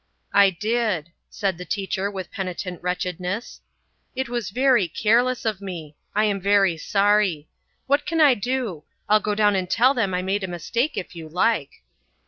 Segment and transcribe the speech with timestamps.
[0.33, 3.61] "I did," said the teacher with penitent wretchedness.
[4.15, 7.47] "It was very careless of me I am very sorry.
[7.85, 8.83] What can I do?
[9.07, 11.83] I'll go down and tell them I made a mistake if you like."